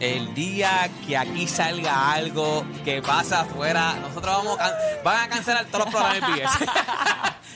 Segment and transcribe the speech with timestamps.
[0.00, 4.70] El día que aquí salga algo que pasa afuera, nosotros vamos a
[5.02, 6.58] van a cancelar todos los programas de PBS.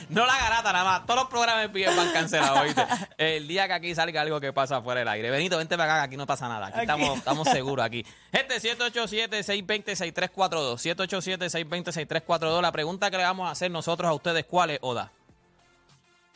[0.09, 2.83] no la garata nada más, todos los programas de PBS van cancelados, ¿oíste?
[3.19, 5.29] El día que aquí salga algo que pasa afuera del aire.
[5.29, 6.65] Benito, vente para acá, que aquí no pasa nada.
[6.67, 8.03] Aquí, Estamos, estamos seguros aquí.
[8.31, 10.95] Gente, 787-620-6342.
[10.95, 12.59] 787-620-6342.
[12.61, 15.11] La pregunta que le vamos a hacer nosotros a ustedes, ¿cuál es, Oda?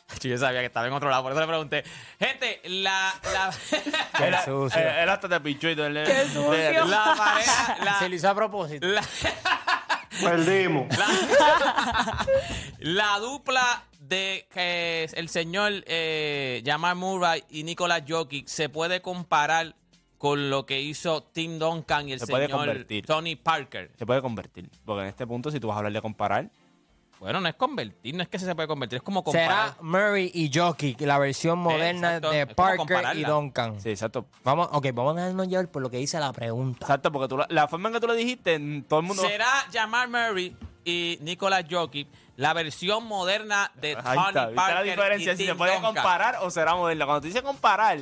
[0.22, 1.84] Yo sabía que estaba en otro lado, por eso le pregunté.
[2.20, 3.14] Gente, la...
[3.34, 3.54] la
[4.28, 4.80] Él, sucio.
[4.81, 5.88] él- él hasta te pichó y todo.
[5.88, 6.86] él- Qué sucio.
[6.86, 7.78] la pareja...
[7.84, 8.88] La, Se lo hizo a propósito.
[8.88, 9.04] la-
[10.22, 10.88] Perdimos.
[12.80, 19.75] La dupla de que el señor eh, Jamal Murray y Nicolas Jokic se puede comparar
[20.17, 23.06] con lo que hizo Tim Duncan y el Se puede señor convertir.
[23.06, 23.92] Tony Parker.
[23.97, 24.69] Se puede convertir.
[24.86, 26.50] Porque en este punto, si tú vas a hablar de comparar,
[27.19, 29.75] Bueno, no es convertir, no es que se puede convertir, es como Será comparar.
[29.81, 32.31] Murray y Jokic, la versión moderna exacto.
[32.31, 33.30] de Es como Parker y compararla.
[33.30, 33.81] Duncan.
[33.81, 34.25] sí, exacto.
[34.44, 36.85] Vamos, ok, vamos a dejarnos llevar por lo que dice la pregunta.
[36.85, 39.23] Exacto, porque tú, la, la forma en que tú lo dijiste, mm, todo el mundo.
[39.23, 42.07] ¿Será Jamal Murray y Nicolas Jokic
[42.38, 45.31] la versión moderna de Ahí Tony está, ¿viste Parker la diferencia?
[45.33, 45.94] y Si Tim se puede Duncan?
[45.95, 47.05] comparar o será moderna.
[47.05, 48.00] Cuando tú dices comparar,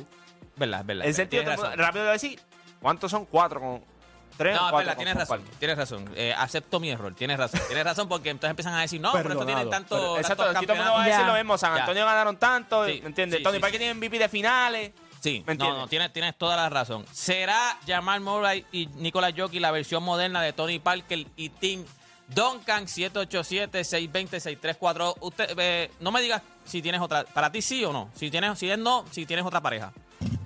[0.56, 1.06] Verdad, verdad.
[1.06, 1.86] en sentido, tienes todo el mundo razón.
[1.86, 2.40] rápido de decir,
[2.82, 3.26] ¿cuántos son?
[3.26, 3.93] Cuatro con.
[4.36, 6.10] Tres o No, es cuatro con- tienes razón, tienes razón.
[6.16, 7.60] Eh, acepto mi error, tienes razón.
[7.68, 10.66] Tienes razón porque entonces empiezan a decir, no, por eso tienen tanto, Pero- Exacto, aquí
[10.66, 11.56] todo el mundo va a decir lo mismo.
[11.58, 11.78] San.
[11.78, 13.38] Antonio ganaron tanto, Sí, ¿me entiendes?
[13.38, 14.92] sí, Tony sí, Parker tiene MVP de finales.
[15.20, 17.06] Sí, ¿Me no, no, tienes, tienes toda la razón.
[17.12, 21.84] ¿Será Jamal Murray y Nicolas Jokic la versión moderna de Tony Parker y Tim
[22.28, 25.14] Duncan 787-620-6342?
[25.20, 27.24] Usted, eh, no me digas si tienes otra.
[27.24, 28.10] ¿Para ti sí o no?
[28.14, 29.92] Si tienes, si es no, si tienes otra pareja.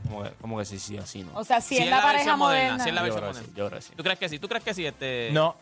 [0.09, 1.33] Como que, como que sí, sí, así, ¿no?
[1.39, 2.83] O sea, si, es la, pareja versión moderna.
[2.83, 3.49] Si es la Yo versión creo que moderna.
[3.53, 3.93] sí, yo creo que sí.
[3.97, 4.39] ¿Tú crees que sí?
[4.39, 4.87] ¿Tú crees que sí?
[4.87, 5.31] Este...
[5.33, 5.57] No.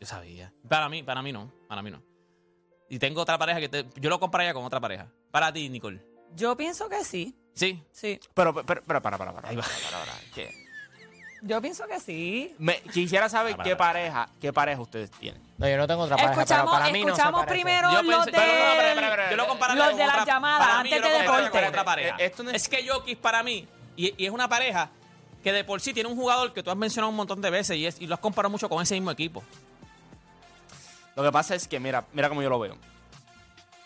[0.00, 0.52] Yo sabía.
[0.68, 1.50] Para mí, para mí no.
[1.68, 2.02] Para mí no.
[2.88, 5.06] Y tengo otra pareja que te- yo lo compararía con otra pareja.
[5.30, 6.00] Para ti, Nicole.
[6.34, 7.34] Yo pienso que sí.
[7.54, 7.82] Sí.
[7.92, 8.18] Sí.
[8.34, 9.48] Pero, pero, pero, para, para, para.
[9.48, 9.62] Ahí va.
[9.62, 10.52] para, para, para, ¿qué?
[11.42, 12.54] Yo pienso que sí.
[12.58, 13.92] Me, quisiera saber Para, qué para.
[13.92, 15.42] pareja, qué pareja ustedes tienen.
[15.58, 17.54] No, yo no tengo otra pareja, pero Escuchamos, para mí no se escuchamos parece.
[17.62, 18.32] primero Yo los pensé- de...
[18.32, 19.30] pero, no, espera, espera, espera.
[19.30, 21.24] Yo lo compararía Los con de las otra- llamadas, para mí, yo antes lo de
[21.24, 21.68] compararía con deporte.
[21.68, 22.16] otra pareja.
[22.18, 22.68] Eh, esto no es- es...
[22.68, 24.90] que Jokic para mí, y, y es una pareja
[25.42, 27.76] que de por sí tiene un jugador que tú has mencionado un montón de veces
[27.76, 29.42] y, es, y lo has comparado mucho con ese mismo equipo.
[31.16, 32.76] Lo que pasa es que, mira, mira cómo yo lo veo.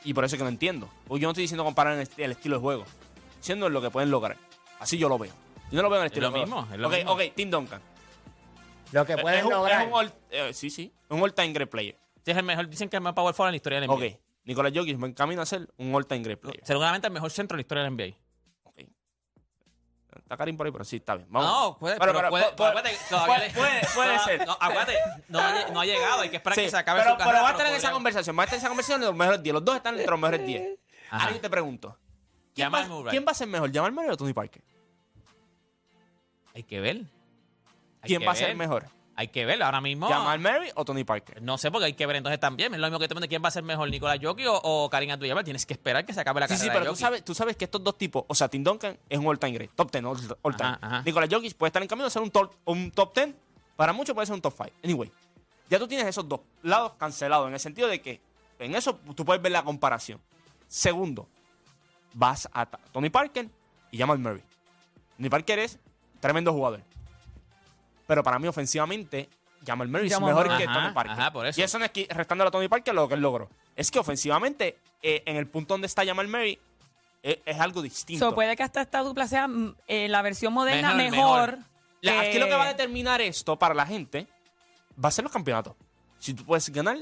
[0.05, 0.89] Y por eso es que no entiendo.
[1.07, 2.85] Porque yo no estoy diciendo comparar el, el estilo de juego.
[3.41, 4.37] Siendo lo que pueden lograr.
[4.81, 5.33] Así yo lo veo.
[5.71, 6.63] Yo no lo veo en el Es estilo lo de juego.
[6.63, 7.13] mismo, es lo ok, mismo.
[7.13, 7.83] ok, Tim Duncan.
[8.93, 9.83] Lo que Es pueden un- lograr.
[9.83, 10.91] es un all- eh, sí, sí.
[11.11, 11.97] Un all-time great player.
[12.25, 13.95] Es el mejor, dicen que es el más power forward en la historia del NBA.
[14.15, 14.21] Ok.
[14.45, 16.61] Nicolás Jokic va en camino a ser un all-time great player.
[16.65, 18.17] Seguramente el mejor centro en la historia del NBA.
[20.29, 21.27] Está Karim por ahí, pero sí, está bien.
[21.31, 21.51] Vamos.
[21.51, 24.47] No, puede, Pero- pero, pero puede, ser.
[24.47, 27.13] No, acuérdate, no, ha- no ha llegado, hay que esperar Sí, que se acabe pero,
[27.13, 27.33] su carrera.
[27.39, 28.39] pero va a tener esa podría- conversación.
[28.39, 29.55] Va a tener esa conversación de los mejores 10.
[29.55, 30.79] Los dos están entre los mejores 10.
[31.11, 31.23] Ajá.
[31.25, 31.99] Ahora yo te pregunto.
[32.55, 33.11] ¿Quién va, Jamal Murray.
[33.13, 33.73] ¿Quién va a ser mejor?
[33.73, 34.63] ¿Jamal Murray o Tony Parker?
[36.55, 36.97] Hay que ver.
[36.97, 37.05] Hay
[38.03, 38.85] ¿Quién que va a ser mejor?
[39.21, 40.07] Hay que ver, ahora mismo.
[40.09, 41.43] ¿Jamal Murray o Tony Parker?
[41.43, 42.73] No sé, porque hay que ver entonces también.
[42.73, 44.89] Es lo mismo que te pregunto, quién va a ser mejor, Nicolás Jokic o, o
[44.89, 45.43] Karim Abdul-Jabbar.
[45.43, 47.35] Tienes que esperar que se acabe la Sí, carrera sí, de pero tú sabes, tú
[47.35, 50.05] sabes que estos dos tipos, o sea, Tim Duncan es un all-time great, top 10,
[50.05, 50.79] all- all-time.
[51.05, 53.35] Nicolás Jokic puede estar en camino a ser un top, un top 10,
[53.75, 54.71] para muchos puede ser un top 5.
[54.85, 55.11] Anyway,
[55.69, 58.21] ya tú tienes esos dos lados cancelados, en el sentido de que
[58.61, 60.21] en eso tú puedes ver la comparación.
[60.69, 61.29] Segundo,
[62.15, 63.49] vas a Tony Parker
[63.91, 64.43] y Jamal Murray.
[65.17, 65.79] Tony Parker es
[66.21, 66.83] tremendo jugador.
[68.09, 69.29] Pero para mí, ofensivamente,
[69.65, 71.13] Jamal Murray Jamal es mejor que Ajá, Tony Parker.
[71.13, 71.61] ajá, por eso.
[71.61, 73.51] Y eso no es que restándole a Tony Parker lo que él logró.
[73.77, 76.59] Es que ofensivamente, eh, en el punto donde está Jamal Murray,
[77.23, 78.25] eh, es algo distinto.
[78.31, 81.51] So, puede que hasta esta dupla sea mm, eh, la versión moderna Mejor, mejor.
[81.53, 81.65] mejor.
[82.01, 84.27] La- aquí lo que va a determinar esto para la gente
[85.05, 85.75] va a ser los campeonatos.
[86.19, 86.97] Si tú puedes ganar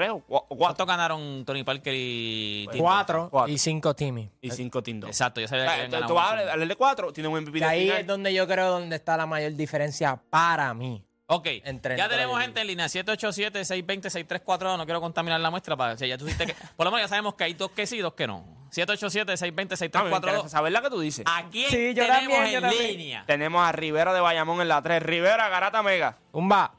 [0.00, 3.52] tres o cua- o cuatro ¿Cuánto ganaron Tony Parker y Tim Cuatro, Cuatro.
[3.52, 4.30] y cinco Timmy.
[4.40, 5.00] y cinco Duncan?
[5.00, 5.10] dos.
[5.10, 7.58] Exacto, yo sabía que Ah, habían tú- ganado vas a darle cuatro, tiene un MVP
[7.58, 8.00] Y de ahí final.
[8.00, 11.04] es donde yo creo donde está la mayor diferencia para mí.
[11.32, 15.96] Ok, Entre ya tenemos gente en línea, 787-620-6342, no quiero contaminar la muestra, para, o
[15.96, 17.98] sea, ya tú dijiste que, por lo menos ya sabemos que hay dos que sí
[17.98, 18.44] y dos que no.
[18.44, 20.48] Ah, me interesa 787-620-6342.
[20.48, 21.24] saber la que tú dices.
[21.28, 22.86] ¿A quién Sí, yo tenemos también, en también.
[22.98, 23.24] línea?
[23.26, 25.00] Tenemos a Rivera de Bayamón en la 3.
[25.02, 26.16] Rivera, Garata Mega.
[26.32, 26.74] Umba.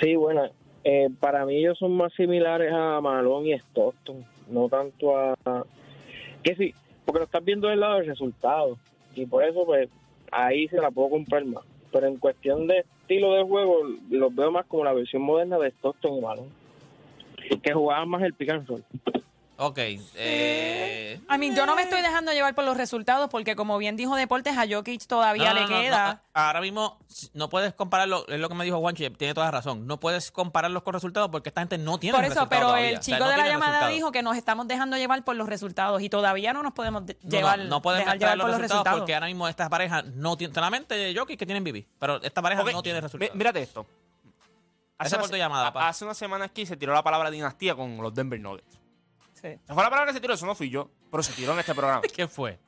[0.00, 0.42] Sí, bueno,
[0.90, 5.36] eh, para mí ellos son más similares a Malone y Stockton, no tanto a...
[6.42, 6.74] Que sí,
[7.04, 8.78] porque lo estás viendo del lado del resultado,
[9.14, 9.90] y por eso pues
[10.32, 11.62] ahí se la puedo comprar más.
[11.92, 15.68] Pero en cuestión de estilo de juego, los veo más como la versión moderna de
[15.68, 16.48] Stockton y Malone.
[17.62, 18.82] que jugaban más el pick and roll.
[19.60, 19.78] Ok.
[20.14, 23.96] Eh, I mean, yo no me estoy dejando llevar por los resultados porque, como bien
[23.96, 26.12] dijo Deportes, a Jokic todavía no, le no, queda.
[26.14, 26.20] no.
[26.32, 26.96] Ahora mismo
[27.34, 29.84] no puedes compararlo, es lo que me dijo Juancho, y tiene toda la razón.
[29.88, 32.90] No puedes compararlos con resultados porque esta gente no tiene Por eso, pero todavía.
[32.90, 33.94] el O sea, chico no de la llamada resultados.
[33.96, 37.16] dijo que nos estamos dejando llevar por los resultados y todavía no nos podemos de-
[37.22, 39.00] No, llevar, no, no pueden dejar llevar los por los resultados, resultados.
[39.00, 42.62] porque ahora mismo esta pareja no tiene, solamente Jokic que tienen BB, pero esta pareja
[42.62, 43.34] no tiene resultados.
[43.34, 43.84] Mírate esto.
[45.00, 45.88] Esa una llamada.
[45.88, 48.78] Hace una semana aquí se tiró la palabra dinastía con los Denver Nuggets.
[49.40, 49.58] Sí.
[49.66, 51.74] Fue la palabra que se tiró, eso no fui yo, pero se tiró en este
[51.74, 52.02] programa.
[52.14, 52.58] ¿Qué fue?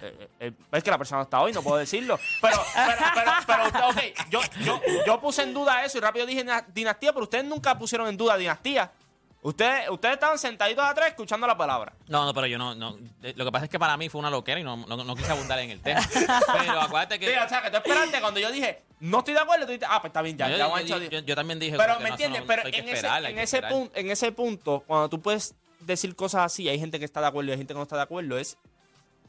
[0.00, 2.18] Eh, eh, eh, es que la persona no está hoy, no puedo decirlo.
[2.40, 6.24] Pero, pero, pero, pero, usted- ok, yo, yo, yo puse en duda eso y rápido
[6.24, 8.92] dije na- dinastía, pero ustedes nunca pusieron en duda dinastía.
[9.40, 11.92] Ustedes, ustedes estaban sentaditos atrás escuchando la palabra.
[12.08, 12.96] No, no, pero yo no, no.
[13.22, 15.14] eh, Lo que pasa es que para mí fue una loquera y no, no, no
[15.16, 16.00] quise abundar en el tema.
[16.12, 17.26] pero acuérdate que.
[17.28, 19.86] Sí, o sea, que tú esperaste cuando yo dije, no estoy de acuerdo, tú dijiste,
[19.88, 21.76] ah, pues está bien, ya, yo, ya, yo- yo- yo- yo también dije.
[21.76, 25.54] Pero que me entiendes, pero esperar, ese punto, en ese punto, cuando tú puedes
[25.92, 27.96] decir cosas así, hay gente que está de acuerdo y hay gente que no está
[27.96, 28.56] de acuerdo, es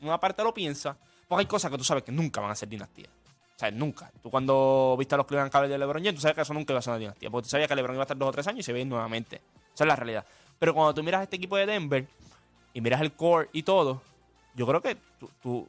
[0.02, 0.96] una parte lo piensa,
[1.28, 3.08] porque hay cosas que tú sabes que nunca van a ser dinastía.
[3.56, 4.10] O sea, nunca.
[4.24, 6.72] Tú cuando viste a los Cleveland Cavaliers de LeBron James, tú sabes que eso nunca
[6.72, 8.32] iba a ser una dinastía, porque tú sabías que LeBron iba a estar dos o
[8.32, 9.42] tres años y se ve nuevamente.
[9.74, 10.26] Esa es la realidad.
[10.58, 12.08] Pero cuando tú miras este equipo de Denver
[12.74, 14.02] y miras el core y todo,
[14.56, 15.68] yo creo que tú, tú-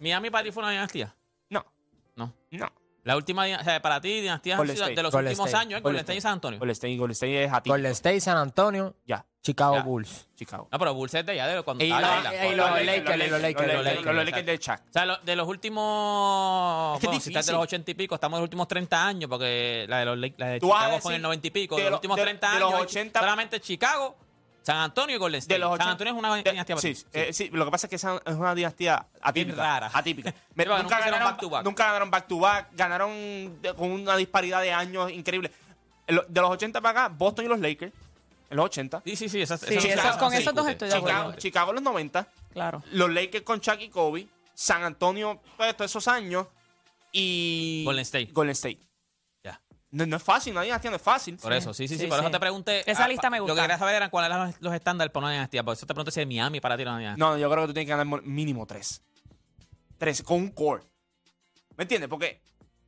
[0.00, 1.14] Miami para ti fue una dinastía.
[1.50, 1.64] no,
[2.16, 2.32] No.
[2.52, 2.72] no.
[3.04, 4.94] La última, o sea, para ti, dinastías State.
[4.94, 5.62] de los Golden últimos State.
[5.62, 5.82] años, ¿eh?
[5.82, 6.58] Golden Golden State y San Antonio.
[6.58, 7.70] Golden State, Golden State es a ti.
[7.70, 9.82] Golden State, San Antonio, Ya, Chicago Ya.
[9.82, 10.26] Bulls.
[10.36, 10.68] Chicago.
[10.70, 13.18] No, pero Bulls es de allá de cuando Y estaba los Lakers, y los Lakers,
[13.18, 14.80] los los Lakers, Lakers, los Lakers de Shaq.
[14.80, 16.94] O sea, lo- de los últimos.
[16.96, 17.54] Es que es bueno, si estás de difícil.
[17.54, 20.34] los 80 y pico, estamos en los últimos 30 años, porque la de los Lake-
[20.38, 21.76] la de Tú vas a Chicago fue en decir el 90 y pico.
[21.76, 24.16] de De los lo- últimos de- 30 de los años, 80 solamente Chicago,
[24.62, 25.54] San Antonio y Golden State.
[25.54, 27.04] De los San 80 Antonio es una de- dinastía para sí, ti.
[27.12, 29.56] eh, sí, lo que pasa es que esa es una dinastía atípica.
[29.56, 29.90] rara.
[29.92, 30.30] Atípica.
[30.58, 31.64] Sí, porque nunca nunca, hicieron ganaron, back to back.
[31.64, 32.68] nunca ganaron back to back.
[32.74, 35.50] Ganaron de- con una disparidad de años increíble.
[36.06, 37.92] En lo- De los 80 para acá, Boston y los Lakers.
[38.50, 39.02] En los 80.
[39.04, 39.40] Sí, sí, sí.
[39.42, 41.34] Esas, Sí, esas- eso- esas con esos dos estoy de acuerdo.
[41.36, 42.28] Chicago, en los 90.
[42.52, 42.82] Claro.
[42.92, 44.26] Los Lakers con Chuck y Kobe.
[44.54, 46.46] San Antonio, pues, todos esos años.
[47.12, 47.82] Y.
[47.84, 48.30] Golden State.
[48.32, 48.80] Golden State.
[49.44, 49.60] Ya.
[49.90, 51.36] No, no es fácil, una dinastía no es fácil.
[51.36, 52.02] Por eso, sí, sí, sí.
[52.02, 52.90] Sí, por eso te pregunté.
[52.90, 53.54] Esa ah, lista me Lo gusta.
[53.56, 55.62] que quería saber eran cuáles eran los, los estándares para una dinastía.
[55.62, 57.24] Por eso te pregunté si Miami para ti una dinastía.
[57.24, 59.02] No, yo creo que tú tienes que ganar mo- mínimo tres.
[59.96, 60.82] Tres, con un core.
[61.76, 62.08] ¿Me entiendes?
[62.10, 62.40] Porque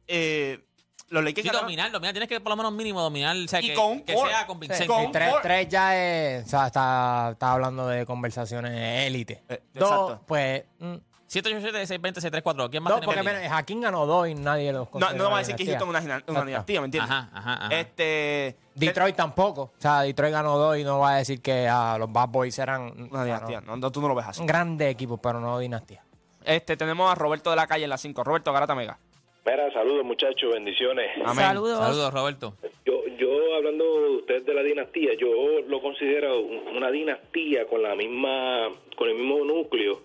[0.06, 0.66] eh,
[1.10, 2.12] los Lakers Sí, dominar, dominar.
[2.12, 3.36] Tienes que por lo menos mínimo dominar.
[3.36, 4.86] O sea, Y que, con que sea convincente.
[4.86, 6.46] Con Y un tres, tres ya es.
[6.46, 9.42] O sea, está, está hablando de conversaciones élite.
[9.48, 10.22] Eh, dos, exacto.
[10.26, 10.64] pues.
[10.78, 10.96] mm,
[11.30, 13.14] 787 620 634 ¿Quién más dos, tenemos?
[13.24, 15.64] porque mira, Jaquín ganó dos y nadie los No, no vamos a decir que.
[15.64, 17.08] Houston es una, una dinastía, ¿me entiendes?
[17.08, 17.74] Ajá, ajá, ajá.
[17.76, 18.56] Este.
[18.74, 19.62] Detroit tampoco.
[19.62, 22.58] O sea, Detroit ganó dos y no va a decir que ah, los Bad Boys
[22.58, 23.08] eran.
[23.12, 23.60] Una dinastía.
[23.60, 23.72] no.
[23.72, 24.40] No, no, tú no lo ves así.
[24.40, 26.02] Un grande equipo, pero no dinastía.
[26.44, 28.24] Este, tenemos a Roberto de la calle en la 5.
[28.24, 28.98] Roberto Garata Mega.
[29.44, 31.10] Mira, saludos muchachos, bendiciones.
[31.24, 31.34] Amén.
[31.44, 31.78] Saludos.
[31.78, 32.54] Saludos, Roberto.
[32.84, 37.82] Yo, yo hablando de usted de la dinastía, yo lo considero un- una dinastía con
[37.82, 40.02] la misma, con el mismo núcleo,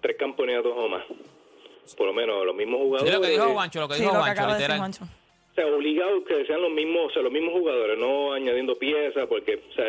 [0.00, 1.04] tres campeonatos o más,
[1.96, 3.14] por lo menos los mismos Sí, jugadores.
[3.14, 4.78] lo que dijo Juancho, lo que Sí, dijo lo que Juancho, de decir literal.
[4.78, 5.04] Juancho.
[5.04, 9.26] O sea, obligados que sean los mismos, o sea, los mismos jugadores, no añadiendo piezas,
[9.28, 9.84] porque, o sea,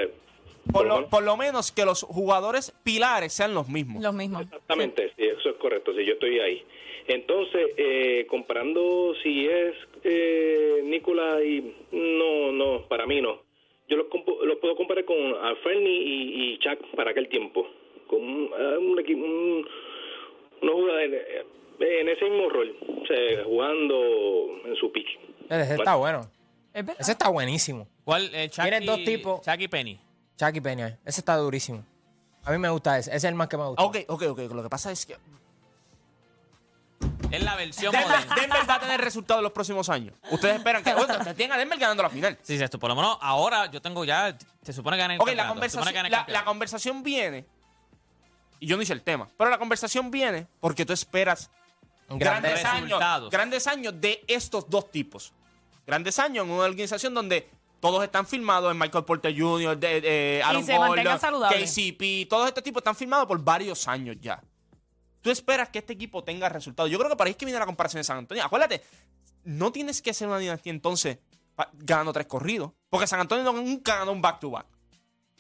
[0.71, 4.03] Por lo, menos- por lo menos que los jugadores pilares sean los mismos.
[4.03, 4.43] Los mismos.
[4.43, 6.63] Exactamente, sí, eso es correcto, sí, yo estoy ahí.
[7.07, 11.73] Entonces, eh, comparando si es eh, Nicolás y...
[11.91, 13.41] No, no, para mí no.
[13.89, 14.07] Yo los,
[14.44, 17.67] los puedo comparar con Alferni y, y Chuck para aquel tiempo.
[18.07, 19.24] Con un, eh, un equipo...
[19.24, 19.67] Un,
[20.62, 21.45] unos jugadores eh,
[21.79, 25.19] en ese mismo rol, o sea, jugando en su pitch.
[25.50, 26.22] Ese está bueno.
[26.74, 26.86] Es.
[27.00, 27.88] Ese está buenísimo.
[28.05, 28.29] ¿Cuál?
[28.33, 29.41] Eh, Chucky, Tienen dos tipos.
[29.41, 30.00] Chucky Penny.
[30.38, 31.00] Chucky Peña.
[31.05, 31.86] Ese está durísimo.
[32.45, 33.10] A mí me gusta ese.
[33.10, 33.83] Ese es el más que me gusta.
[33.83, 34.39] Ok, ok, ok.
[34.53, 35.15] Lo que pasa es que
[37.33, 38.35] Es la versión Denver, moderna.
[38.35, 40.15] Denver va a tener resultados en los próximos años.
[40.29, 40.93] Ustedes esperan que.
[40.93, 42.37] Bueno, ustedes tienen a Denver ganando la final.
[42.43, 44.37] Sí, sí, esto, por lo menos ahora yo tengo ya.
[44.61, 46.17] Se supone que ganan el Ok, la campeonato, se supone conversación, que ganan el la,
[46.19, 46.45] campeonato.
[46.45, 47.45] conversación viene.
[48.59, 49.27] Y yo no hice el tema.
[49.35, 51.49] Pero la conversación viene porque tú esperas
[52.07, 53.29] Grande grandes años, resultados.
[53.31, 55.33] grandes años de estos dos tipos.
[55.87, 57.49] Grandes años en una organización donde
[57.79, 61.71] todos están filmados en Michael Porter Jr., de, de Aaron se mantengan Gordon, saludables.
[61.73, 64.39] KCP, todos estos tipos están filmados por varios años ya.
[65.24, 66.92] Tú esperas que este equipo tenga resultados.
[66.92, 68.44] Yo creo que para ahí es que viene la comparación de San Antonio.
[68.44, 68.84] Acuérdate,
[69.46, 71.18] no tienes que ser una dinastía entonces
[71.75, 72.74] ganando tres corridos.
[72.89, 74.65] Porque San Antonio nunca ganó un back-to-back.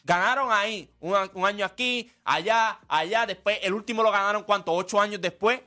[0.05, 3.25] Ganaron ahí un, un año aquí, allá, allá.
[3.25, 4.71] Después, el último lo ganaron, ¿cuánto?
[4.71, 5.59] Ocho años después.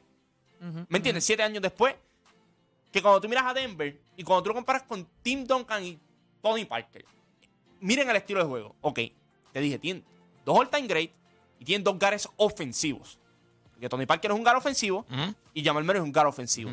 [0.88, 1.22] ¿Me entiendes?
[1.22, 1.94] Siete años después.
[2.90, 6.00] Que cuando tú miras a Denver y cuando tú lo comparas con Tim Duncan y
[6.40, 7.04] Tony Parker,
[7.80, 8.76] miren el estilo de juego.
[8.80, 9.00] Ok,
[9.52, 10.02] te dije, tienen
[10.46, 11.10] dos all-time great
[11.58, 13.18] y tienen dos gares ofensivos.
[13.76, 15.04] Porque Tony Parker es un gar ofensivo
[15.54, 16.72] y Jamal Murray es un gar ofensivo.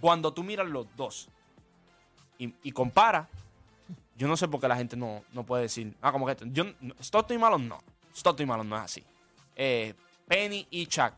[0.00, 1.28] Cuando tú miras los dos
[2.38, 3.28] y, y comparas,
[4.16, 6.44] yo no sé por qué la gente no, no puede decir, ah, como que esto.
[6.48, 7.78] Yo, no- Stockton y Malone no.
[8.14, 9.04] Stockton y Malone no es así.
[9.54, 9.94] Eh,
[10.26, 11.12] Penny y Chuck.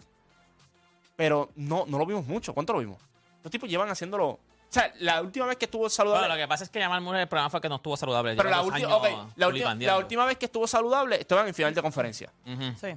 [1.16, 2.52] Pero no, no lo vimos mucho.
[2.52, 2.98] ¿Cuánto lo vimos?
[3.42, 4.28] Los tipos llevan haciéndolo.
[4.28, 4.38] O
[4.72, 6.26] sea, la última vez que estuvo saludable.
[6.28, 8.36] Bueno, lo que pasa es que Jamal Murray el problema fue que no estuvo saludable.
[8.36, 9.98] pero la, ulti- años ok, la, última, la filipandeando.
[10.00, 12.32] última vez que estuvo saludable estaban en final de conferencia.
[12.80, 12.88] Sí.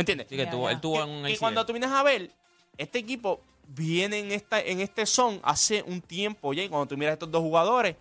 [0.00, 0.26] ¿Me entiendes?
[0.30, 0.72] Sí, que Ya, tuvo- ya.
[0.74, 1.38] él tuvo un ACL.
[1.38, 2.30] cuando tú vienes a ver,
[2.78, 6.62] este equipo viene en esta en este son hace un tiempo ya.
[6.64, 7.96] Y cuando tú miras a estos dos jugadores,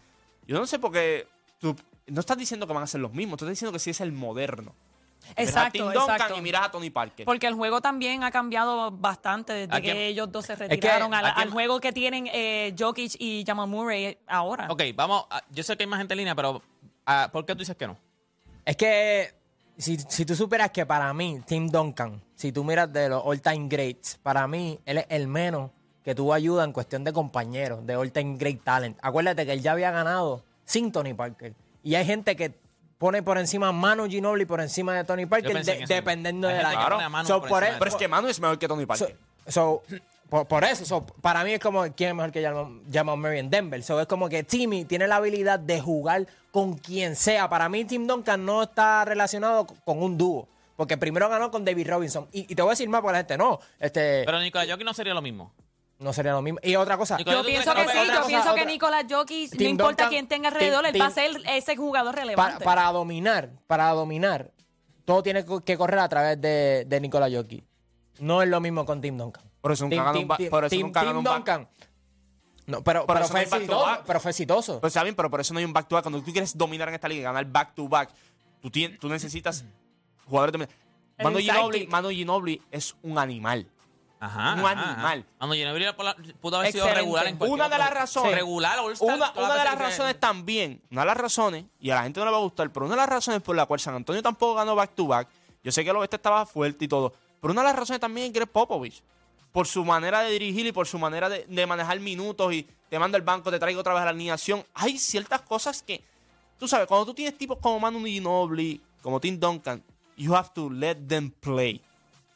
[0.47, 1.27] yo no sé por qué
[1.59, 1.75] tú
[2.07, 3.99] no estás diciendo que van a ser los mismos, tú estás diciendo que sí es
[4.01, 4.73] el moderno.
[5.21, 6.37] Miras a Exacto, Tim Duncan exacto.
[6.37, 7.25] y miras a Tony Parker.
[7.25, 11.13] Porque el juego también ha cambiado bastante desde ¿A quién- que ellos dos se retiraron
[11.13, 14.67] al, ¿a quién- al juego que tienen eh, Jokic y Jamal Murray ahora.
[14.71, 15.25] Ok, vamos.
[15.29, 16.61] a- yo sé que hay más gente en línea, pero
[17.05, 17.97] ah, ¿por qué tú dices que no?
[18.65, 19.33] Es que
[19.79, 23.67] si, si tú superas que para mí, Tim Duncan, si tú miras de los all-time
[23.67, 25.71] greats, para mí él es el menos
[26.03, 28.97] que tuvo ayuda en cuestión de compañeros, de all-time great talent.
[29.01, 31.53] Acuérdate que él ya había ganado sin Tony Parker.
[31.83, 32.53] Y hay gente que
[32.97, 37.09] pone por encima a Manu Ginobili por encima de Tony Parker, de- dependiendo de la
[37.09, 39.17] Manu So, por Pero es que Manu es mejor que Tony So, Parker.
[39.47, 39.83] so,
[40.29, 42.41] por, por eso, so, para mí es como quién es mejor que
[42.91, 43.81] Jamal Murray en Denver.
[43.83, 47.49] So, es como que Timmy tiene la habilidad de jugar con quien sea.
[47.49, 50.47] Para mí, Tim Duncan no está relacionado con un dúo.
[50.75, 52.27] Porque primero ganó con David Robinson.
[52.31, 53.59] Y, y te voy a decir más porque la gente no.
[53.79, 55.51] Este, Pero Nicolás Jokic no sería lo mismo.
[55.97, 56.57] no sería lo mismo.
[56.63, 57.17] Y otra cosa.
[57.17, 59.67] Nicolás, Yo ¿tú pienso que que sí, yo cosa, pienso que Nicolás Jokic, no Tim
[59.71, 62.63] importa Duncan- quién tenga alrededor, Tim- él va a ser ese jugador relevante.
[62.63, 64.51] para dominar, para dominar,
[65.03, 67.65] todo tiene que correr a través de, de Nikola Jokic.
[68.19, 69.43] No es lo mismo con Tim Duncan.
[69.61, 71.69] Por eso nunca ganó un por eso Tim- nunca ganó Tim un back- Duncan.
[72.65, 74.79] No, pero, Por pero, eso no fue exitoso, pero fue exitoso.
[74.79, 76.03] Pues está bien, pero por eso no hay un back to back.
[76.03, 78.11] Cuando tú quieres dominar en esta liga y ganar back to back,
[78.61, 79.65] tú, tien- tú necesitas
[80.25, 80.69] jugadores de.
[81.23, 81.87] Manu Ginobili.
[81.87, 83.67] Manu Ginobili es un animal.
[84.21, 84.53] Ajá.
[84.53, 85.19] Un ajá, animal.
[85.19, 85.27] ajá.
[85.39, 85.85] Cuando Ginobili
[86.39, 89.75] pudo haber sido regular en cualquier Una de las razones- Regular, Una, una de las
[89.75, 92.41] que- razones también, una de las razones, y a la gente no le va a
[92.41, 95.07] gustar, pero una de las razones por la cual San Antonio tampoco ganó back to
[95.07, 95.27] back,
[95.63, 98.27] yo sé que el oeste estaba fuerte y todo, pero una de las razones también
[98.27, 99.01] es Greg Popovich,
[99.51, 103.17] por su manera de dirigir y por su manera de, manejar minutos y te mando
[103.17, 104.63] al banco, te traigo otra vez la alineación.
[104.73, 106.03] Hay ciertas cosas que,
[106.57, 109.83] tú sabes, cuando tú tienes tipos como Manu Ginobili, como Tim Duncan,
[110.17, 111.81] you have to let them play.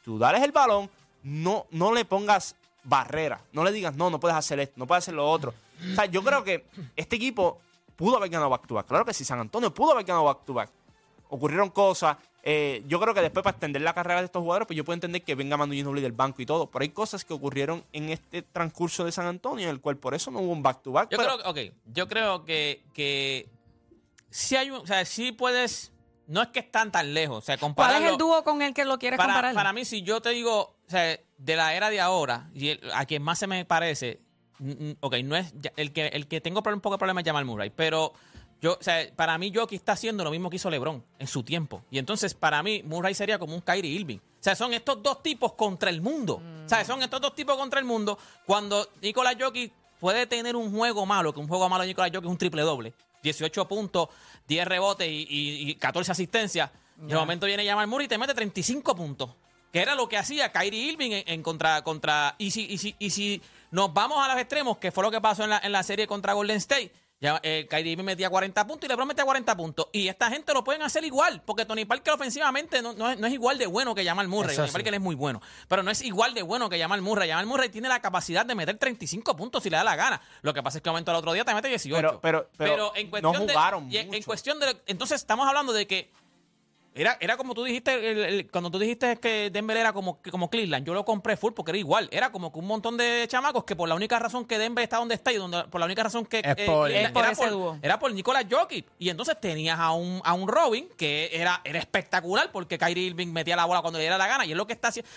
[0.04, 0.90] Tú dales el balón,
[1.22, 5.04] no, no le pongas barrera, no le digas, no, no puedes hacer esto, no puedes
[5.04, 5.54] hacer lo otro.
[5.92, 6.66] O sea, yo creo que
[6.96, 7.60] este equipo
[7.96, 8.86] pudo haber ganado back to back.
[8.86, 10.70] Claro que sí, San Antonio pudo haber ganado back to back.
[11.28, 12.16] Ocurrieron cosas.
[12.42, 14.94] eh, yo creo que después para extender la carrera de estos jugadores, pues yo puedo
[14.94, 16.70] entender que venga Manu Ginobili del banco y todo.
[16.70, 20.14] Pero hay cosas que ocurrieron en este transcurso de San Antonio, en el cual por
[20.14, 21.08] eso no hubo un back to back.
[21.10, 23.48] Yo pero- creo que, ok, yo creo que, que
[24.30, 25.92] sí hay un, o sea, sí puedes,
[26.26, 28.84] no es que están tan lejos, o sea, ¿Cuál es el dúo con el que
[28.84, 29.54] lo quieres para, comparar?
[29.54, 32.90] para mí, si yo te digo, o sea, de la era de ahora, y el-
[32.92, 34.20] a quien más se me parece,
[35.00, 37.70] ok, no es el que, el que tengo un poco de problema es Jamal Murray,
[37.70, 38.12] pero
[38.64, 41.42] yo, o sea, para mí Jokic está haciendo lo mismo que hizo LeBron en su
[41.42, 41.84] tiempo.
[41.90, 44.18] Y entonces, para mí, Murray sería como un Kyrie Irving.
[44.18, 46.40] O sea, son estos dos tipos contra el mundo.
[46.64, 48.18] O sea, son estos dos tipos contra el mundo.
[48.46, 52.24] Cuando Nikola Jokic puede tener un juego malo, que un juego malo de Nikola Jokic
[52.24, 52.94] es un triple doble.
[53.22, 54.08] 18 puntos,
[54.48, 56.70] 10 rebotes y, y- y 14 asistencias.
[57.02, 59.30] Y de momento viene Jamal Murray y te mete 35 puntos.
[59.72, 62.34] Que era lo que hacía Kyrie Irving en, en contra, contra.
[62.38, 63.42] Y si, y, si, y si
[63.72, 66.06] nos vamos a los extremos, que fue lo que pasó en la, en la serie
[66.06, 69.86] contra Golden State, ya, eh, Kyrie metía 40 puntos y LeBron metía 40 puntos.
[69.92, 73.26] Y esta gente lo pueden hacer igual, porque Tony Parker ofensivamente no, no es, no
[73.26, 74.52] es igual de bueno que Jamal Murray.
[74.52, 74.72] Eso Tony sí.
[74.74, 77.30] Parker es muy bueno, pero no es igual de bueno que Jamal Murray.
[77.30, 80.20] Jamal Murray tiene la capacidad de meter 35 puntos si le da la gana.
[80.42, 81.96] Lo que pasa es que momento al otro día te mete 18.
[82.20, 84.26] Pero- pero- pero en no cuestión de- jugaron y en- en mucho.
[84.26, 84.76] cuestión de.
[84.86, 86.10] Entonces estamos hablando de que
[86.94, 90.48] era, era como tú dijiste, el- el- cuando tú dijiste que Denver era como, como
[90.48, 92.08] Cleveland, yo lo compré full porque era igual.
[92.12, 94.98] Era como que un montón de chamacos que por la única razón que Denver está
[94.98, 97.24] donde está y donde, por la única razón que Es eh, por- era, por,
[97.82, 98.86] era por Nicolas Jokic.
[98.98, 103.28] Y entonces tenías a un, a un Robin que era, era espectacular porque Kyrie Irving
[103.32, 105.10] metía la bola cuando le diera la gana y es lo que está haciendo.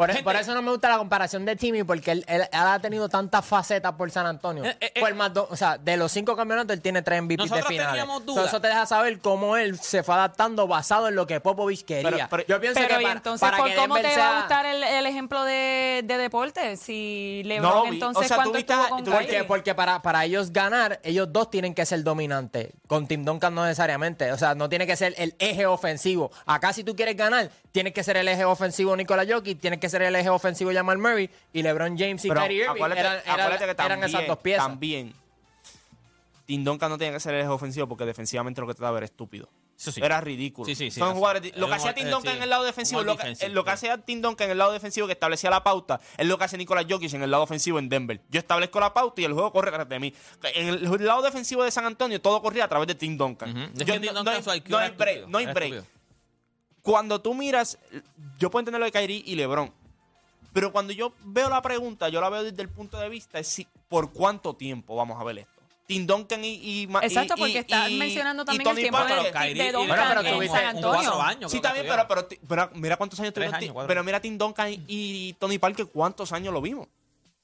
[0.00, 2.48] Por, Gente- por eso no me gusta la comparación de Timmy, porque él, él- él
[2.52, 4.64] ha tenido tantas facetas por San Antonio.
[4.64, 5.02] Eh, eh, eh.
[5.06, 7.68] el más do- o sea, de los cinco campeonatos, él tiene tres MVPs de Nosotros
[7.68, 8.04] finales.
[8.24, 8.46] dudas.
[8.48, 12.10] eso te deja saber cómo él se fue adaptando basado en lo que Popovich quería.
[12.10, 14.36] Pero- pero- Yo pienso Pero que y para, entonces, para ¿por que cómo te va
[14.38, 16.76] a gustar el, el ejemplo de, de deporte?
[16.78, 17.96] Si No LeBron vi.
[17.96, 19.10] entonces, O sea, ¿cuánto estuvo con tú-
[19.46, 22.70] Porque, para, para ellos ganar, ellos dos tienen que ser dominantes.
[22.86, 24.32] Con Tim Duncan no necesariamente.
[24.32, 26.30] O sea, no tiene que ser el eje ofensivo.
[26.46, 29.89] Acá si tú quieres ganar, tienes que ser el eje ofensivo Nikola Jokic, tienes que
[29.90, 33.12] ser el eje ofensivo Jamal Murray y LeBron James y Pero Kyrie Irving acuérdate, eran,
[33.24, 34.66] eran- acuérdate que eran también, esas dos piezas.
[34.66, 35.14] también
[36.46, 38.88] Tim Duncan no tiene que ser el eje ofensivo porque defensivamente lo que te da
[38.88, 39.48] a ver es estúpido.
[39.78, 40.00] Eso sí.
[40.02, 40.66] era ridículo.
[40.66, 42.64] Sí, sí, sí, Son jugadores lo que hacía Tim eh, Duncan sí, en el lado
[42.64, 43.74] defensivo, lo que, defensive, lo que sí.
[43.74, 46.58] hacía Tim Duncan en el lado defensivo que establecía la pauta, es lo que hace
[46.58, 48.20] Nicolás Jokic en el lado ofensivo en Denver.
[48.28, 50.12] Yo establezco la pauta y el juego corre tras de mí.
[50.54, 53.50] En el lado defensivo de San Antonio todo corría a través de Tim Duncan.
[53.50, 53.60] Ujú.
[53.72, 55.28] Es Yo- que Tim no, Duncan, no hay, su IQ no era hay break, estúpido,
[55.30, 55.72] no hay era break.
[55.72, 56.00] estúpido.
[56.82, 57.78] Cuando tú miras,
[58.38, 59.72] yo puedo entender lo de Kyrie y LeBron,
[60.52, 63.44] pero cuando yo veo la pregunta, yo la veo desde el punto de vista de
[63.44, 65.60] si, por cuánto tiempo vamos a ver esto.
[65.86, 69.16] Tim Duncan y, y Exacto, y- porque estás mencionando y también Tony el tiempo Parker.
[69.16, 71.20] de, Pero Kyrie de Duncan Bueno, pero en San Antonio.
[71.22, 71.50] años.
[71.50, 73.56] Sí, bien, pero, pero, mira cuántos años tuvieron
[73.88, 76.86] Pero mira Tim Duncan y, y Tony Parker, ¿cuántos años lo vimos?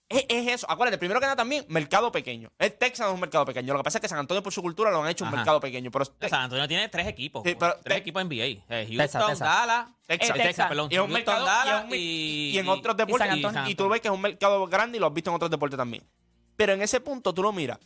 [0.09, 0.67] Es, es eso.
[0.71, 2.53] Acuérdate, primero que nada también, mercado pequeño.
[2.59, 3.73] El Texas es un mercado pequeño.
[3.73, 5.59] Lo que pasa es que San Antonio, por su cultura, lo han hecho un mercado
[5.61, 5.91] pequeño.
[5.91, 7.43] Pero San Antonio tiene tres equipos.
[7.45, 8.45] Sí, pero- tres te- equipos NBA.
[8.45, 9.39] Eh, Houston, Texas, Texas.
[9.41, 9.89] Dallas.
[10.07, 10.31] Texas.
[10.31, 10.47] eh, Texas.
[10.47, 10.89] Texas, perdón.
[10.91, 13.29] y es un Houston, mercado, Dallas y, y en otros deportes.
[13.67, 15.77] Y tú ves que es un mercado grande y lo has visto en otros deportes
[15.77, 16.05] también.
[16.57, 17.79] Pero en ese punto tú lo miras.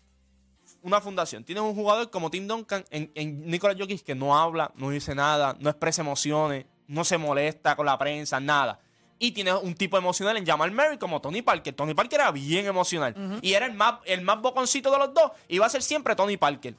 [0.82, 1.42] Una fundación.
[1.44, 5.14] Tienes un jugador como Tim Duncan en, en Nicolas Jokic que no habla, no dice
[5.14, 8.78] nada, no expresa emociones, no se molesta con la prensa, nada.
[9.22, 11.74] Y tienes un tipo emocional en Jamal Murray como Tony Parker.
[11.74, 13.14] Tony Parker era bien emocional.
[13.42, 15.30] Y era el más, el más boconcito de los dos.
[15.46, 16.74] Y va a ser siempre Tony Parker.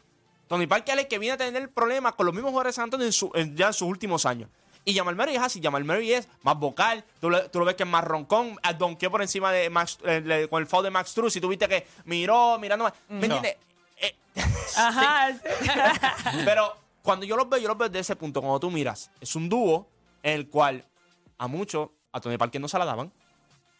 [0.47, 3.05] Tony Parker es el que viene a tener problemas con los mismos jugadores de Antonio
[3.05, 4.49] en su- en- ya en sus últimos años.
[4.83, 5.61] Y Jamal Murray es así.
[5.61, 7.05] Jamal Murray es más vocal.
[7.19, 8.57] Tú lo, tú lo ves que es más roncón.
[8.63, 11.35] ah, Donkeó por encima de Max, eh, le- con el foul de Max Truss.
[11.35, 12.93] Y tú viste que miró, mirando más.
[13.07, 13.55] ¿Me entiendes?
[13.97, 14.15] Eh,
[14.77, 15.29] Ajá.
[16.43, 18.41] pero cuando yo los veo, yo los veo desde ese punto.
[18.41, 19.87] Cuando tú miras, es un dúo
[20.23, 20.83] en el cual
[21.37, 23.11] a muchos, a Tony Parker no se la daban.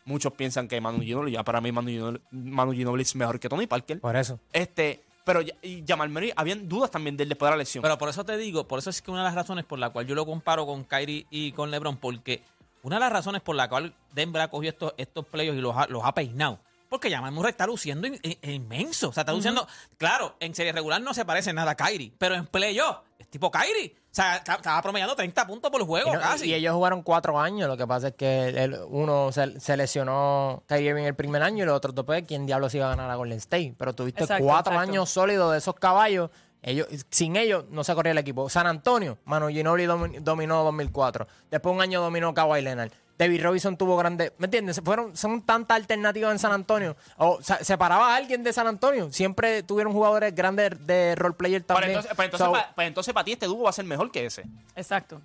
[0.06, 3.50] Muchos piensan que Manu Ginobili, ya para mí Manu Ginobili, Manu Ginobili es mejor que
[3.50, 4.00] Tony Parker.
[4.00, 4.40] Por eso.
[4.52, 5.42] Este, pero
[5.88, 7.82] Jamal Murray, habían dudas también de él después de la lesión.
[7.82, 9.92] Pero por eso te digo, por eso es que una de las razones por la
[9.92, 12.42] cual yo lo comparo con Kyrie y con LeBron, porque
[12.84, 15.76] una de las razones por la cual Denver ha cogido estos, estos playoffs y los
[15.76, 16.60] ha, los ha peinado,
[16.92, 19.10] porque Jamal Murray está luciendo in- in- inmenso.
[19.10, 19.66] O sea, está luciendo.
[19.98, 23.50] Claro, en serie regular no se parece nada a Kyrie, pero en playoff es tipo
[23.50, 23.96] Kyrie.
[23.98, 26.48] O sea, estaba promediando 30 puntos por juego Y, no- casi.
[26.50, 27.70] y ellos jugaron cuatro años.
[27.70, 31.64] Lo que pasa es que el- uno se, se lesionó Kyrie Irving el primer año
[31.64, 33.74] y los otros dos, pues, ¿quién diablos iba a ganar a Golden State?
[33.78, 34.92] Pero tuviste Exacto, cuatro exacto.
[34.92, 36.30] años sólidos de esos caballos.
[36.64, 38.48] Ellos, sin ellos no se corría el equipo.
[38.48, 41.26] San Antonio, Manu Ginobili domi- dominó 2004.
[41.50, 42.92] Después un año dominó Kawhi Leonard.
[43.18, 44.32] David Robinson tuvo grandes...
[44.38, 44.76] ¿Me entiendes?
[44.78, 46.96] Se Fueron, son tantas alternativas en San Antonio.
[47.18, 49.12] O se separaba a alguien de San Antonio.
[49.12, 51.98] Siempre tuvieron jugadores grandes de role player Pero también.
[51.98, 54.26] entonces, pero entonces, So, pero entonces para ti este dúo va a ser mejor que
[54.26, 54.44] ese.
[54.76, 55.22] Exacto.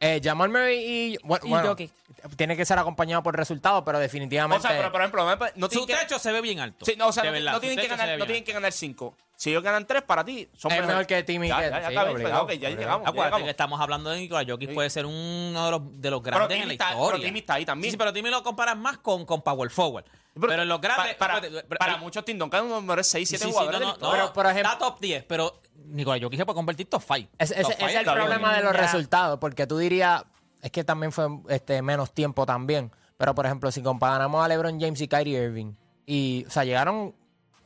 [0.00, 1.90] Eh, Jamal Murray y, bueno, Y bueno, Jokic.
[2.36, 4.66] tiene que ser acompañado por resultados, pero O definitivamente.
[4.66, 5.24] sea, pero por ejemplo,
[5.56, 6.84] no, Su que, techo se ve bien alto.
[6.84, 8.18] sí, no, o sea, de no, verdad, no su tienen que techo se ganar, ve
[8.18, 9.14] no bien tienen que ganar cinco.
[9.36, 11.70] Si ellos ganan tres para ti, son Es mejor que Tim y ya, Ted, ya,
[11.70, 12.76] ya, sí, está bien, obligado, ok, ya obligado.
[12.76, 13.02] llegamos.
[13.04, 13.44] ya Acuérdate llegamos.
[13.44, 14.74] que estamos hablando de Nikola Jokic, Sí.
[14.74, 17.10] puede ser uno de los, de los Pero grandes en Timmy la está- historia.
[17.12, 17.84] pero Timmy está ahí también.
[17.88, 20.04] Sí, sí, pero Timmy lo comparas más con, con Power Forward.
[20.40, 21.14] Pero, en los grandes...
[21.16, 23.80] Para, para, para muchos Tim Duncan, uno de 6, sí, 7 sí, sí, jugadores.
[23.80, 24.22] no, de no, la no, historia.
[24.22, 27.30] Pero, por ejemplo- está top 10, pero Nikola Jokic se puede convertir top 5.
[27.38, 28.78] Ese, ese- Top ese five, es el problema de los Ya.
[28.80, 30.22] resultados, porque tú dirías,
[30.62, 32.92] es que también fue este, menos tiempo también.
[33.16, 35.72] Pero, por ejemplo, si comparamos a LeBron James y Kyrie Irving,
[36.06, 37.14] y, o sea, llegaron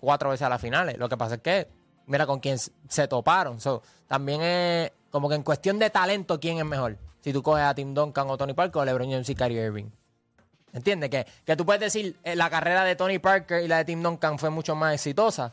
[0.00, 0.96] cuatro veces a las finales.
[0.98, 1.68] Lo que pasa es que,
[2.06, 3.61] mira con quién se toparon.
[3.61, 6.98] So, también es como que en cuestión de talento, ¿quién es mejor?
[7.20, 9.90] Si tú coges a Tim Duncan o Tony Parker o LeBron James y Kyrie Irving.
[10.72, 11.11] ¿Entiendes?
[11.11, 14.02] Que, que tú puedes decir, eh, la carrera de Tony Parker y la de Tim
[14.02, 15.52] Duncan fue mucho más exitosa.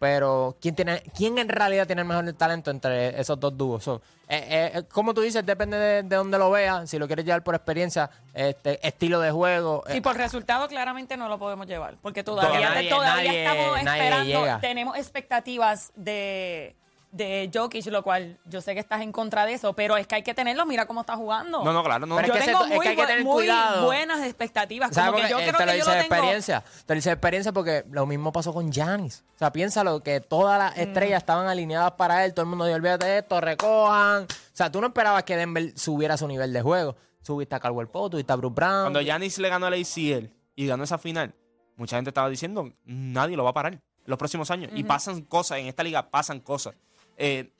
[0.00, 3.82] Pero, ¿quién, tiene, ¿quién en realidad tiene el mejor talento entre esos dos dúos?
[3.82, 6.88] So, eh, eh, como tú dices, depende de, de dónde lo veas.
[6.88, 9.82] Si lo quieres llevar por experiencia, este estilo de juego.
[9.90, 14.00] Sí, por resultado claramente no lo podemos llevar, porque todavía, nadie- todavía nadie- estamos nadie
[14.02, 14.60] esperando, llega.
[14.60, 16.76] tenemos expectativas de,
[17.10, 20.16] de Jokic, lo cual yo sé que estás en contra de eso, pero es que
[20.16, 21.64] hay que tenerlo, mira cómo está jugando.
[21.64, 22.16] No, no, claro, no.
[22.16, 23.86] Pero yo es que tengo se- es muy, que hay que tener muy cuidado.
[23.86, 25.30] buenas expectativas, ¿Sabes como que qué?
[25.32, 26.14] yo Eh, creo te lo que yo dice lo de tengo...
[26.14, 26.64] experiencia.
[26.86, 29.24] Te lo dice de experiencia porque lo mismo pasó con Giannis.
[29.34, 32.34] O sea, piénsalo, que todas las estrellas estaban alineadas para él.
[32.34, 34.24] Todo el mundo dijo, olvídate de esto, recojan.
[34.24, 36.96] O sea, tú no esperabas que Denver subiera su nivel de juego.
[37.22, 38.82] Subiste a Caldwell Pope, tuviste a Bruce Brown.
[38.84, 41.34] Cuando Giannis le ganó al ACL y ganó esa final,
[41.76, 44.70] mucha gente estaba diciendo, nadie lo va a parar los próximos años.
[44.74, 46.74] Y pasan cosas, en esta liga pasan cosas.
[47.18, 47.50] Eh,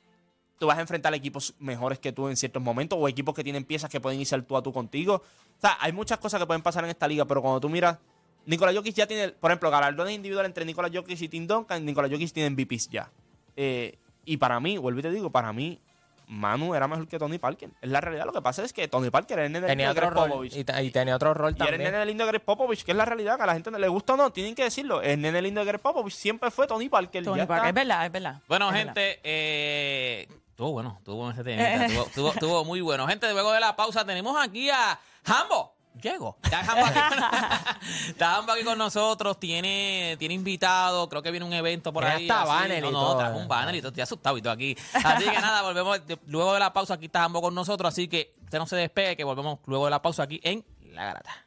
[0.58, 3.64] tú vas a enfrentar equipos mejores que tú en ciertos momentos o equipos que tienen
[3.64, 5.16] piezas que pueden irse tú a tú contigo.
[5.16, 7.98] O sea, hay muchas cosas que pueden pasar en esta liga, pero cuando tú miras,
[8.46, 12.08] Nikola Jokic ya tiene, por ejemplo, galardones individuales entre Nikola Jokic y Tim Duncan, Nikola
[12.08, 13.10] Jokic tiene MVPs ya.
[13.56, 15.80] Eh, y para mí, vuelvo y te digo, para mí,
[16.28, 17.70] Manu era mejor que Tony Parker.
[17.80, 18.26] Es la realidad.
[18.26, 20.30] Lo que pasa es que Tony Parker era el nene tenía lindo de otro Greg
[20.30, 20.30] rol.
[20.30, 20.56] Popovich.
[20.56, 21.92] Y, y tenía otro rol Y era el también.
[21.92, 23.88] nene lindo de Greg Popovich, que es la realidad, que a la gente no le
[23.88, 25.00] gusta o no, tienen que decirlo.
[25.02, 27.24] El nene lindo de Greg Popovich siempre fue Tony Parker.
[27.24, 28.40] Tony ya Parker, es verdad, es verdad.
[28.46, 31.62] Bueno, es gente, eh, estuvo bueno, estuvo bueno ese tema.
[31.86, 33.06] Estuvo, estuvo- estuvo muy bueno.
[33.06, 36.36] Gente, luego de la pausa tenemos aquí a Hambo llego.
[36.42, 36.98] Está Jambo aquí,
[38.08, 42.28] está Jambo aquí con nosotros, tiene, tiene invitado, creo que viene un evento por ahí.
[42.30, 42.48] así.
[42.48, 43.18] banner no, y no, todo.
[43.18, 44.76] trajo un banner y todo, estoy asustado y todo aquí.
[45.04, 48.08] Así que nada, volvemos, de- luego de la pausa aquí está Jambo con nosotros, así
[48.08, 51.44] que usted no se despegue, que volvemos luego de la pausa aquí en La Garata.